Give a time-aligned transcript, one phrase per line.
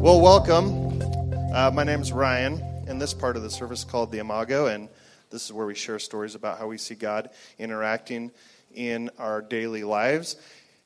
[0.00, 1.02] Well, welcome.
[1.52, 2.54] Uh, my name is Ryan,
[2.88, 4.88] and this part of the service called the Imago, and
[5.28, 7.28] this is where we share stories about how we see God
[7.58, 8.30] interacting
[8.74, 10.36] in our daily lives.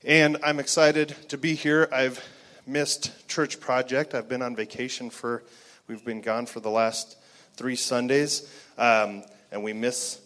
[0.02, 1.88] And I'm excited to be here.
[1.92, 2.26] I've
[2.66, 4.16] missed Church Project.
[4.16, 5.44] I've been on vacation for,
[5.86, 7.16] we've been gone for the last
[7.54, 10.18] three Sundays, um, and we miss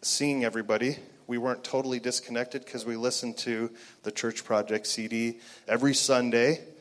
[0.00, 0.96] seeing everybody.
[1.28, 3.70] We weren't totally disconnected because we listened to
[4.02, 5.38] the Church Project CD
[5.68, 6.71] every Sunday.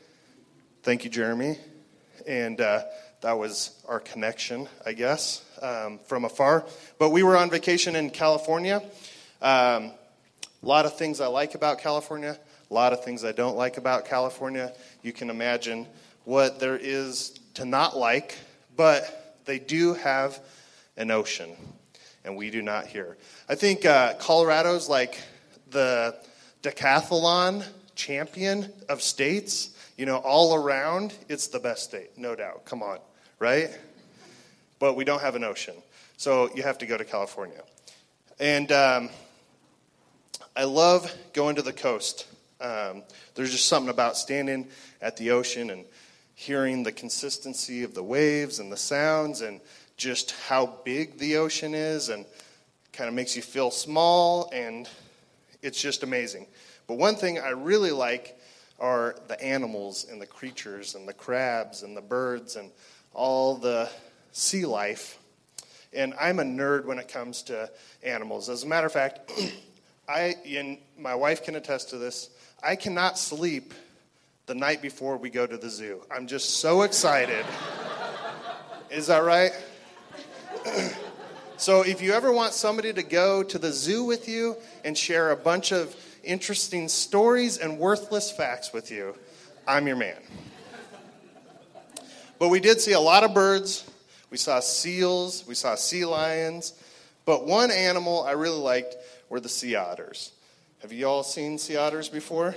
[0.84, 1.60] Thank you, Jeremy.
[2.26, 2.82] And uh,
[3.22, 6.66] that was our connection, I guess, um, from afar.
[6.98, 8.82] But we were on vacation in California.
[9.44, 9.94] Um, a
[10.64, 12.36] lot of things I like about California,
[12.70, 14.74] a lot of things I don't like about California.
[15.04, 15.86] You can imagine
[16.24, 18.40] what there is to not like,
[18.76, 20.40] but they do have
[20.98, 21.52] an ocean,
[22.26, 23.18] and we do not here.
[23.48, 25.20] I think uh, Colorado's like
[25.70, 26.16] the
[26.64, 29.70] decathlon champion of states.
[30.02, 32.66] You know, all around, it's the best state, no doubt.
[32.66, 32.98] Come on,
[33.38, 33.70] right?
[34.80, 35.76] But we don't have an ocean.
[36.18, 37.62] So you have to go to California.
[38.40, 39.10] And um,
[40.56, 42.26] I love going to the coast.
[42.60, 43.04] Um,
[43.36, 44.70] there's just something about standing
[45.04, 45.86] at the ocean and
[46.34, 49.62] hearing the consistency of the waves and the sounds and
[49.98, 52.26] just how big the ocean is and
[52.92, 54.90] kind of makes you feel small and
[55.62, 56.48] it's just amazing.
[56.88, 58.36] But one thing I really like
[58.82, 62.72] are the animals and the creatures and the crabs and the birds and
[63.14, 63.88] all the
[64.32, 65.20] sea life.
[65.94, 67.70] And I'm a nerd when it comes to
[68.02, 68.50] animals.
[68.50, 69.32] As a matter of fact,
[70.10, 72.32] I and my wife can attest to this.
[72.64, 73.74] I cannot sleep
[74.48, 76.02] the night before we go to the zoo.
[76.10, 77.46] I'm just so excited.
[78.90, 79.52] Is that right?
[81.58, 85.32] so if you ever want somebody to go to the zoo with you and share
[85.32, 89.16] a bunch of interesting stories and worthless facts with you,
[89.68, 90.18] I'm your man.
[92.40, 93.88] But we did see a lot of birds.
[94.30, 95.46] We saw seals.
[95.48, 96.74] We saw sea lions.
[97.26, 98.96] But one animal I really liked
[99.30, 100.32] were the sea otters.
[100.82, 102.56] Have you all seen sea otters before?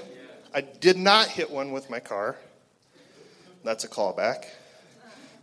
[0.54, 2.36] I did not hit one with my car.
[3.62, 4.46] That's a callback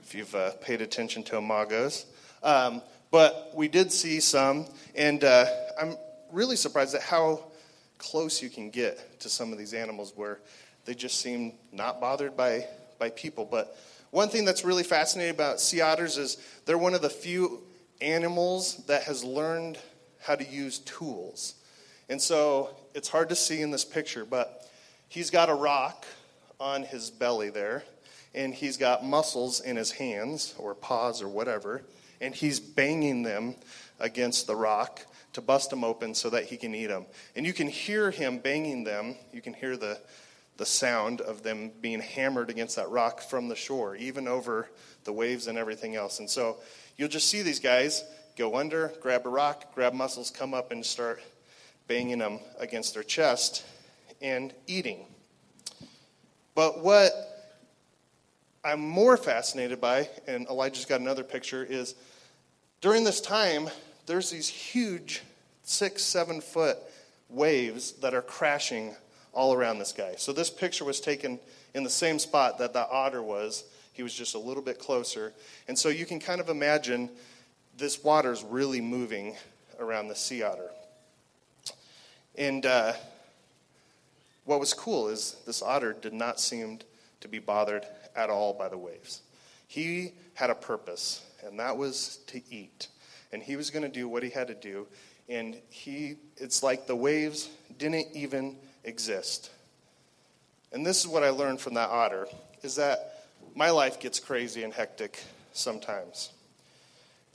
[0.04, 2.06] if you've uh, paid attention to Imagos.
[2.44, 2.82] Um,
[3.12, 4.66] but we did see some,
[4.96, 5.46] and uh,
[5.80, 5.96] I'm
[6.32, 7.51] really surprised at how
[8.02, 10.40] close you can get to some of these animals where
[10.86, 12.66] they just seem not bothered by,
[12.98, 13.46] by people.
[13.46, 13.78] But
[14.10, 17.62] one thing that's really fascinating about sea otters is they're one of the few
[18.02, 19.78] animals that has learned
[20.20, 21.54] how to use tools.
[22.10, 24.68] And so it's hard to see in this picture, but
[25.08, 26.06] he's got a rock
[26.60, 27.84] on his belly there,
[28.34, 31.84] and he's got mussels in his hands or paws or whatever,
[32.20, 33.56] and he's banging them
[34.00, 37.06] against the rock to bust them open so that he can eat them.
[37.36, 39.16] And you can hear him banging them.
[39.32, 40.00] You can hear the,
[40.58, 44.70] the sound of them being hammered against that rock from the shore, even over
[45.04, 46.20] the waves and everything else.
[46.20, 46.58] And so
[46.98, 48.04] you'll just see these guys
[48.38, 51.22] go under, grab a rock, grab mussels, come up and start
[51.88, 53.64] banging them against their chest
[54.22, 55.06] and eating.
[56.56, 57.12] But what
[58.64, 61.96] I'm more fascinated by, and Elijah's got another picture, is
[62.82, 63.70] during this time,
[64.06, 65.22] there's these huge
[65.64, 66.78] six, seven foot
[67.30, 68.96] waves that are crashing
[69.34, 70.16] all around this guy.
[70.18, 71.40] So this picture was taken
[71.74, 73.64] in the same spot that the otter was.
[73.94, 75.34] He was just a little bit closer.
[75.68, 77.10] And so you can kind of imagine
[77.78, 79.36] this water's really moving
[79.80, 80.70] around the sea otter.
[82.38, 82.94] And uh,
[84.46, 86.80] what was cool is this otter did not seem
[87.22, 87.86] to be bothered
[88.16, 89.22] at all by the waves.
[89.68, 92.88] He had a purpose, and that was to eat.
[93.34, 94.88] And he was going to do what he had to do.
[95.30, 99.52] And he, it's like the waves didn't even exist.
[100.72, 102.28] And this is what I learned from that otter
[102.64, 103.26] is that
[103.56, 105.22] my life gets crazy and hectic
[105.54, 106.32] sometimes.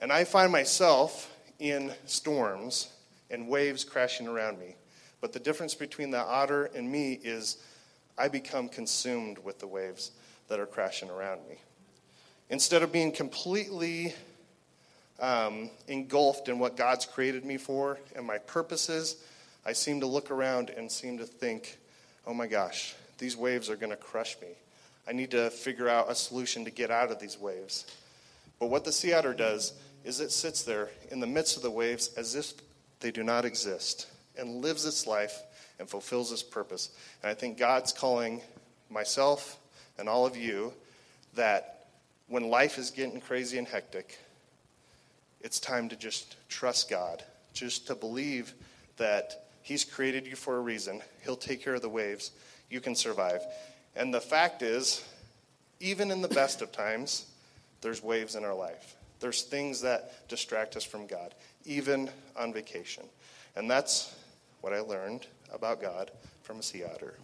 [0.01, 2.89] And I find myself in storms
[3.31, 4.77] and waves crashing around me.
[5.21, 7.59] But the difference between the otter and me is
[8.19, 10.13] I become consumed with the waves
[10.49, 11.59] that are crashing around me.
[12.49, 14.15] Instead of being completely
[15.21, 19.17] um, engulfed in what God's created me for and my purposes,
[19.65, 21.79] I seem to look around and seem to think,
[22.27, 24.49] oh my gosh, these waves are going to crush me.
[25.09, 27.87] I need to figure out a solution to get out of these waves.
[28.59, 29.73] But what the sea otter does
[30.05, 32.53] is it sits there in the midst of the waves as if
[33.01, 35.43] they do not exist and lives its life
[35.79, 36.91] and fulfills its purpose.
[37.23, 38.41] And I think God's calling
[38.91, 39.59] myself
[39.99, 40.73] and all of you
[41.35, 41.89] that
[42.29, 44.19] when life is getting crazy and hectic,
[45.41, 47.23] it's time to just trust God,
[47.53, 48.55] just to believe
[48.97, 51.03] that He's created you for a reason.
[51.25, 52.31] He'll take care of the waves.
[52.71, 53.43] You can survive.
[53.97, 55.05] And the fact is,
[55.81, 57.27] even in the best of times,
[57.81, 58.97] there's waves in our life.
[59.21, 61.35] There's things that distract us from God,
[61.65, 63.05] even on vacation.
[63.57, 64.15] And that's
[64.61, 66.11] what I learned about God
[66.43, 67.15] from a sea otter.